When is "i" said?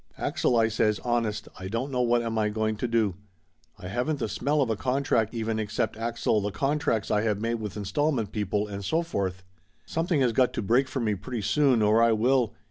0.57-0.67, 1.59-1.67, 2.35-2.49, 3.77-3.87, 7.11-7.21, 12.01-12.13